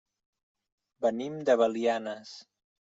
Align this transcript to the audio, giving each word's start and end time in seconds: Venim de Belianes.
Venim 1.07 1.39
de 1.51 1.59
Belianes. 1.65 2.35